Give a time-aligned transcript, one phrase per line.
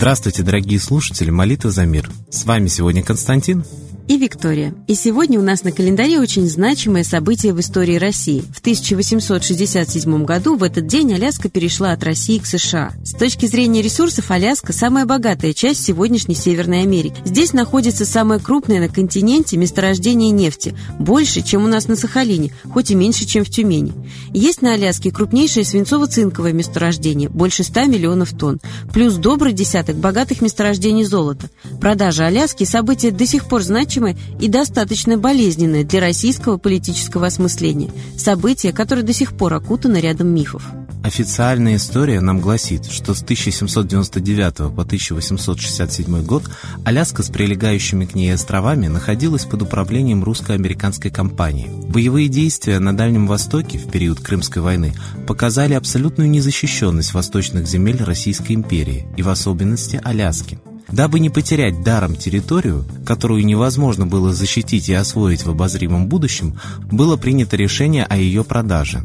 [0.00, 2.08] Здравствуйте, дорогие слушатели «Молитва за мир».
[2.30, 3.64] С вами сегодня Константин
[4.08, 4.74] и Виктория.
[4.86, 8.42] И сегодня у нас на календаре очень значимое событие в истории России.
[8.54, 12.92] В 1867 году в этот день Аляска перешла от России к США.
[13.04, 17.20] С точки зрения ресурсов Аляска– самая богатая часть сегодняшней Северной Америки.
[17.26, 22.90] Здесь находится самое крупное на континенте месторождение нефти, больше, чем у нас на Сахалине, хоть
[22.90, 23.92] и меньше, чем в Тюмени.
[24.32, 28.58] Есть на Аляске крупнейшее свинцово-цинковое месторождение, больше 100 миллионов тонн,
[28.90, 31.50] плюс добрый десяток богатых месторождений золота.
[31.78, 37.90] Продажа Аляски– событие до сих пор значимое значимое и достаточно болезненное для российского политического осмысления,
[38.16, 40.62] событие, которое до сих пор окутано рядом мифов.
[41.02, 46.44] Официальная история нам гласит, что с 1799 по 1867 год
[46.84, 51.70] Аляска с прилегающими к ней островами находилась под управлением русско-американской компании.
[51.88, 54.92] Боевые действия на Дальнем Востоке в период Крымской войны
[55.26, 60.58] показали абсолютную незащищенность восточных земель Российской империи и в особенности Аляски.
[60.88, 66.58] Дабы не потерять даром территорию, которую невозможно было защитить и освоить в обозримом будущем,
[66.90, 69.04] было принято решение о ее продаже.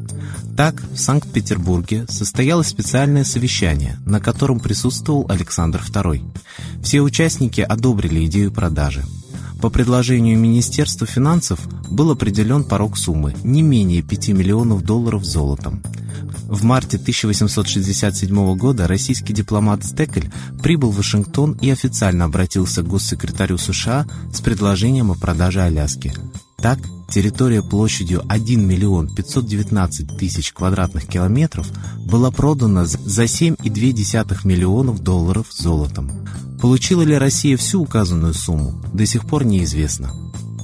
[0.56, 6.24] Так, в Санкт-Петербурге состоялось специальное совещание, на котором присутствовал Александр II.
[6.84, 9.04] Все участники одобрили идею продажи.
[9.64, 11.58] По предложению Министерства финансов
[11.90, 15.82] был определен порог суммы не менее 5 миллионов долларов золотом.
[16.50, 20.30] В марте 1867 года российский дипломат Стекель
[20.62, 26.14] прибыл в Вашингтон и официально обратился к госсекретарю США с предложением о продаже Аляски.
[26.58, 31.68] Так, территория площадью 1 миллион 519 тысяч квадратных километров
[32.06, 36.12] была продана за 7,2 миллионов долларов золотом.
[36.62, 40.12] Получила ли Россия всю указанную сумму, до сих пор неизвестно.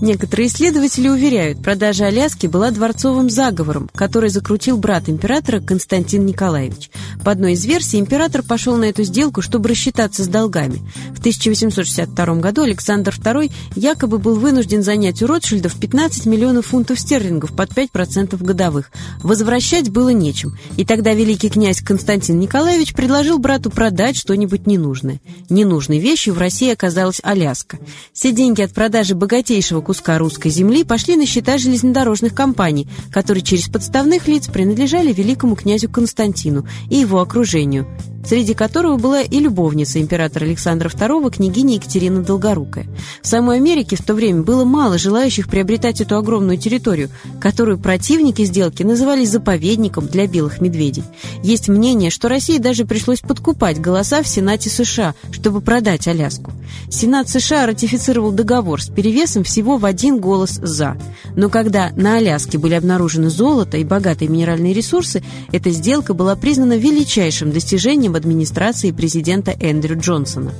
[0.01, 6.89] Некоторые исследователи уверяют, продажа Аляски была дворцовым заговором, который закрутил брат императора Константин Николаевич.
[7.25, 10.79] По одной из версий, император пошел на эту сделку, чтобы рассчитаться с долгами.
[11.13, 17.53] В 1862 году Александр II якобы был вынужден занять у Ротшильдов 15 миллионов фунтов стерлингов
[17.53, 18.91] под 5% годовых.
[19.21, 20.57] Возвращать было нечем.
[20.77, 25.19] И тогда великий князь Константин Николаевич предложил брату продать что-нибудь ненужное.
[25.49, 27.79] Ненужной вещью в России оказалась Аляска.
[28.13, 33.69] Все деньги от продажи богатейшего куска русской земли пошли на счета железнодорожных компаний, которые через
[33.69, 37.88] подставных лиц принадлежали великому князю Константину и его окружению–
[38.29, 42.85] среди которого была и любовница императора Александра II, княгиня Екатерина Долгорукая.
[43.23, 47.09] В самой Америке в то время было мало желающих приобретать эту огромную территорию,
[47.41, 51.03] которую противники сделки называли заповедником для белых медведей.
[51.41, 56.51] Есть мнение, что России даже пришлось подкупать голоса в Сенате США, чтобы продать Аляску.
[56.88, 60.97] Сенат США ратифицировал договор с перевесом всего в один голос «за».
[61.35, 66.78] Но когда на Аляске были обнаружены золото и богатые минеральные ресурсы, эта сделка была признана
[66.78, 70.53] величайшим достижением администрации президента Эндрю Джонсона.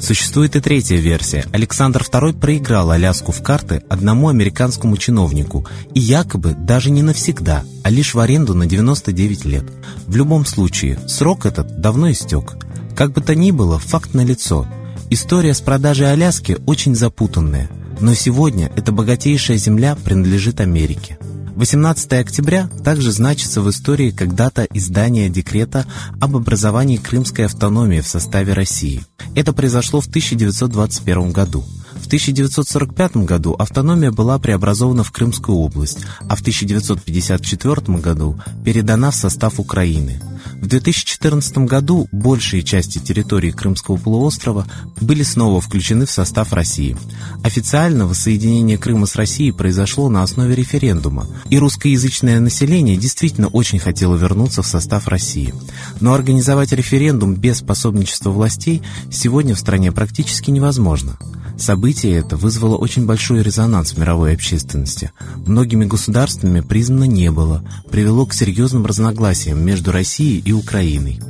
[0.00, 1.44] Существует и третья версия.
[1.52, 7.90] Александр II проиграл Аляску в карты одному американскому чиновнику, и якобы даже не навсегда, а
[7.90, 9.64] лишь в аренду на 99 лет.
[10.06, 12.56] В любом случае, срок этот давно истек.
[12.94, 14.66] Как бы то ни было, факт налицо.
[15.10, 21.18] История с продажей Аляски очень запутанная, но сегодня эта богатейшая земля принадлежит Америке.
[21.56, 25.86] 18 октября также значится в истории как дата издания декрета
[26.20, 29.02] об образовании крымской автономии в составе России.
[29.34, 31.64] Это произошло в 1921 году.
[32.00, 35.98] В 1945 году автономия была преобразована в Крымскую область,
[36.28, 40.20] а в 1954 году передана в состав Украины.
[40.60, 44.66] В 2014 году большие части территории Крымского полуострова
[45.00, 46.96] были снова включены в состав России.
[47.42, 54.16] Официально воссоединение Крыма с Россией произошло на основе референдума, и русскоязычное население действительно очень хотело
[54.16, 55.54] вернуться в состав России.
[56.00, 61.18] Но организовать референдум без способничества властей сегодня в стране практически невозможно.
[61.58, 65.12] Событие это вызвало очень большой резонанс в мировой общественности.
[65.46, 71.20] Многими государствами признано не было, привело к серьезным разногласиям между Россией и Украиной.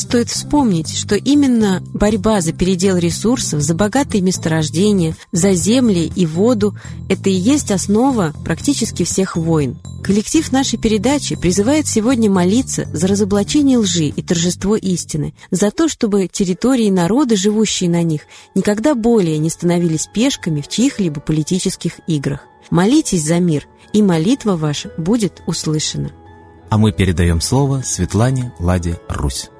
[0.00, 6.74] Стоит вспомнить, что именно борьба за передел ресурсов, за богатые месторождения, за земли и воду–
[7.10, 9.76] это и есть основа практически всех войн.
[10.02, 16.28] Коллектив нашей передачи призывает сегодня молиться за разоблачение лжи и торжество истины, за то, чтобы
[16.28, 18.22] территории и народы, живущие на них,
[18.54, 22.40] никогда более не становились пешками в чьих-либо политических играх.
[22.70, 26.10] Молитесь за мир, и молитва ваша будет услышана.
[26.70, 29.50] А мы передаем слово Светлане Ладе Русь.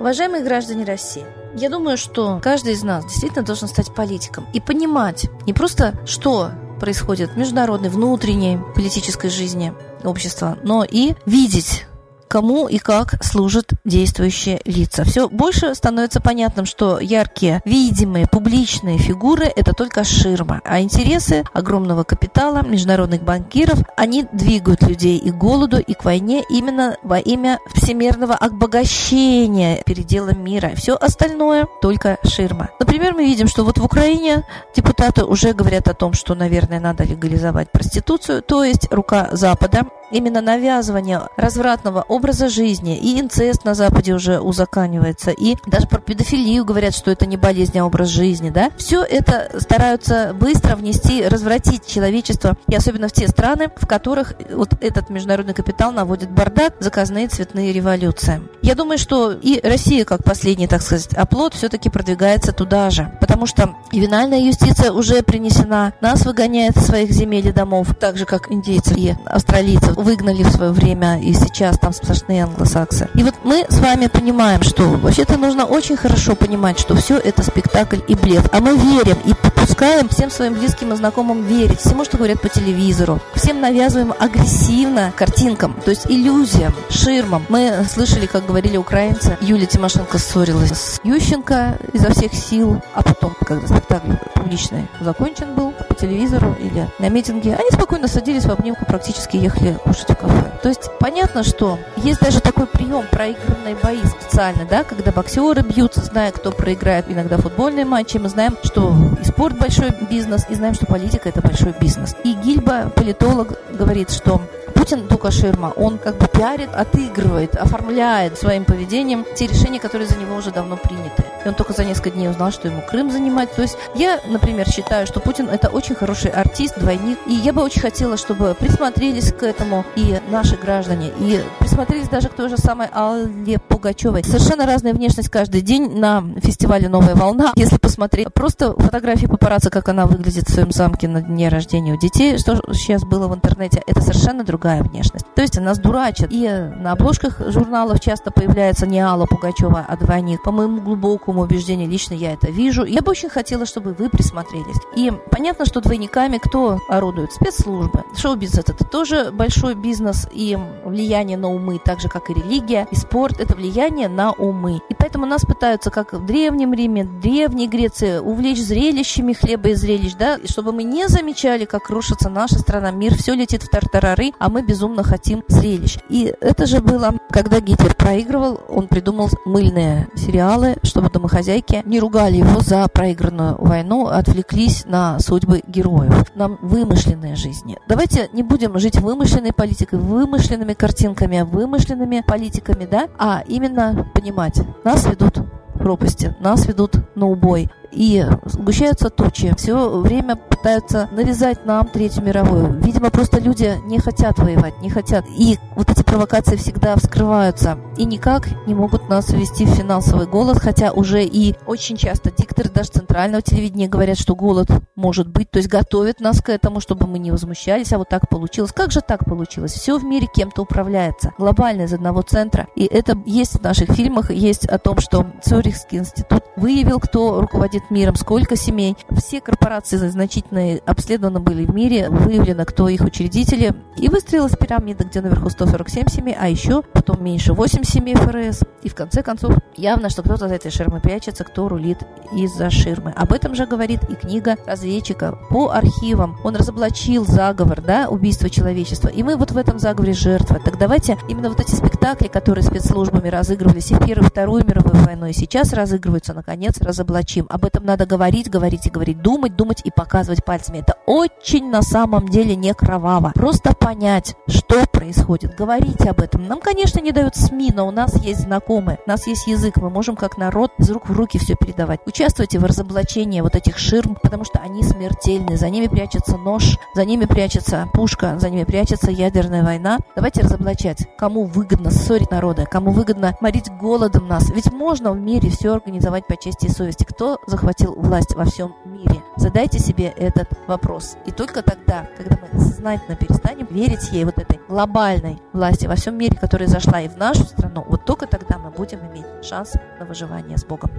[0.00, 5.26] Уважаемые граждане России, я думаю, что каждый из нас действительно должен стать политиком и понимать
[5.44, 11.84] не просто, что происходит в международной, внутренней политической жизни общества, но и видеть
[12.30, 15.04] кому и как служат действующие лица.
[15.04, 22.04] Все больше становится понятным, что яркие, видимые, публичные фигуры– это только ширма, а интересы огромного
[22.04, 27.58] капитала, международных банкиров, они двигают людей и к голоду, и к войне именно во имя
[27.74, 30.70] всемирного обогащения переделом мира.
[30.76, 32.70] Все остальное только ширма.
[32.78, 34.46] Например, мы видим, что вот в Украине
[34.76, 40.40] депутаты уже говорят о том, что, наверное, надо легализовать проституцию, то есть рука Запада именно
[40.40, 46.94] навязывание развратного образа жизни, и инцест на Западе уже узаканивается, и даже про педофилию говорят,
[46.94, 52.56] что это не болезнь, а образ жизни, да, все это стараются быстро внести, развратить человечество,
[52.68, 57.72] и особенно в те страны, в которых вот этот международный капитал наводит бардак, заказные цветные
[57.72, 58.42] революции.
[58.62, 63.46] Я думаю, что и Россия, как последний, так сказать, оплот, все-таки продвигается туда же, потому
[63.46, 68.50] что ювенальная юстиция уже принесена, нас выгоняет из своих земель и домов, так же, как
[68.50, 73.08] индейцев и австралийцев выгнали в свое время, и сейчас там сплошные англосаксы.
[73.14, 77.42] И вот мы с вами понимаем, что вообще-то нужно очень хорошо понимать, что все это
[77.42, 78.48] спектакль и блеф.
[78.52, 82.48] А мы верим и попускаем всем своим близким и знакомым верить всему, что говорят по
[82.48, 83.20] телевизору.
[83.34, 87.44] Всем навязываем агрессивно картинкам, то есть иллюзиям, ширмам.
[87.48, 93.34] Мы слышали, как говорили украинцы, Юлия Тимошенко ссорилась с Ющенко изо всех сил, а потом,
[93.46, 95.69] когда спектакль публичный закончен был
[96.00, 100.50] телевизору или на митинге, они спокойно садились в обнимку, практически ехали кушать в кафе.
[100.62, 106.00] То есть понятно, что есть даже такой прием проигранные бои специально, да, когда боксеры бьются,
[106.00, 108.18] зная, кто проиграет иногда футбольные матчи.
[108.18, 112.14] Мы знаем, что и спорт большой бизнес, и знаем, что политика это большой бизнес.
[112.24, 114.42] И Гильба, политолог, говорит, что
[114.80, 120.16] Путин только ширма, он как бы пиарит, отыгрывает, оформляет своим поведением те решения, которые за
[120.16, 121.22] него уже давно приняты.
[121.44, 123.52] И он только за несколько дней узнал, что ему Крым занимать.
[123.52, 127.18] То есть я, например, считаю, что Путин это очень хороший артист, двойник.
[127.26, 132.28] И я бы очень хотела, чтобы присмотрелись к этому и наши граждане, и присмотрелись даже
[132.28, 134.24] к той же самой Алле Пугачевой.
[134.24, 137.52] Совершенно разная внешность каждый день на фестивале «Новая волна».
[137.54, 141.98] Если посмотреть просто фотографии папарацци, как она выглядит в своем замке на дне рождения у
[141.98, 145.26] детей, что сейчас было в интернете, это совершенно другая внешность.
[145.34, 146.28] То есть нас дурачат.
[146.30, 150.42] И на обложках журналов часто появляется не Алла Пугачева, а двойник.
[150.42, 152.84] По моему глубокому убеждению, лично я это вижу.
[152.84, 154.76] Я бы очень хотела, чтобы вы присмотрелись.
[154.96, 157.32] И понятно, что двойниками кто орудует?
[157.32, 158.04] Спецслужбы.
[158.16, 162.96] Шоу-бизнес это тоже большой бизнес и влияние на умы, так же, как и религия, и
[162.96, 164.80] спорт– это влияние на умы.
[164.88, 170.14] И поэтому нас пытаются, как в Древнем Риме, Древней Греции, увлечь зрелищами хлеба и зрелищ,
[170.14, 174.48] да, чтобы мы не замечали, как рушится наша страна, мир, все летит в тартарары, а
[174.48, 175.98] мы безумно хотим зрелищ.
[176.08, 182.36] И это же было, когда Гитлер проигрывал, он придумал мыльные сериалы, чтобы домохозяйки не ругали
[182.36, 186.26] его за проигранную войну, отвлеклись на судьбы героев.
[186.34, 187.78] Нам вымышленные жизни.
[187.88, 195.06] Давайте не будем жить вымышленной политикой, вымышленными картинками, вымышленными политиками, да, а именно понимать, нас
[195.06, 195.38] ведут
[195.74, 199.54] пропасти, нас ведут на убой и сгущаются тучи.
[199.56, 202.80] Все время пытаются навязать нам Третью мировую.
[202.80, 205.24] Видимо, просто люди не хотят воевать, не хотят.
[205.36, 210.58] И вот эти провокации всегда вскрываются и никак не могут нас ввести в финансовый голод,
[210.58, 215.58] хотя уже и очень часто дикторы даже центрального телевидения говорят, что голод может быть, то
[215.58, 218.72] есть готовят нас к этому, чтобы мы не возмущались, а вот так получилось.
[218.72, 219.72] Как же так получилось?
[219.72, 222.68] Все в мире кем-то управляется, глобально из одного центра.
[222.76, 227.79] И это есть в наших фильмах, есть о том, что Цюрихский институт выявил, кто руководит
[227.80, 228.96] руководит миром, сколько семей.
[229.16, 233.74] Все корпорации значительные обследованы были в мире, выявлено, кто их учредители.
[233.96, 238.62] И выстроилась пирамида, где наверху 147 семей, а еще потом меньше 8 семей ФРС.
[238.82, 241.98] И в конце концов явно, что кто-то за этой ширмой прячется, кто рулит
[242.32, 243.12] из-за ширмы.
[243.16, 246.38] Об этом же говорит и книга разведчика по архивам.
[246.44, 249.08] Он разоблачил заговор, да, убийство человечества.
[249.08, 250.60] И мы вот в этом заговоре жертва.
[250.64, 255.04] Так давайте именно вот эти спектакли, которые спецслужбами разыгрывались и в Первую, и Вторую мировую
[255.04, 257.46] войну, и сейчас разыгрываются, наконец, разоблачим.
[257.48, 260.78] Об этом надо говорить, говорить и говорить, думать, думать и показывать пальцами.
[260.78, 263.32] Это очень на самом деле не кроваво.
[263.34, 266.46] Просто понять, что происходит, говорить об этом.
[266.46, 269.88] Нам, конечно, не дают СМИ, но у нас есть знакомые, у нас есть язык, мы
[269.88, 272.00] можем как народ из рук в руки все передавать.
[272.06, 275.56] Участвуйте в разоблачении вот этих ширм, потому что они смертельны.
[275.56, 279.98] За ними прячется нож, за ними прячется пушка, за ними прячется ядерная война.
[280.16, 284.50] Давайте разоблачать, кому выгодно ссорить народа, кому выгодно морить голодом нас.
[284.50, 287.04] Ведь можно в мире все организовать по чести и совести.
[287.04, 289.22] Кто захватил власть во всем мире?
[289.36, 291.16] Задайте себе этот вопрос.
[291.26, 296.16] И только тогда, когда мы сознательно перестанем верить ей, вот этой глобальной власти во всем
[296.16, 300.06] мире, которая зашла и в нашу страну, вот только тогда мы будем иметь шанс на
[300.06, 300.90] выживание с Богом.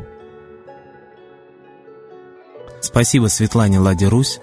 [2.79, 4.39] Спасибо Светлане Ладе Русь.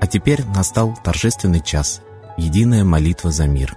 [0.00, 2.02] А теперь настал торжественный час.
[2.36, 3.76] Единая молитва за мир.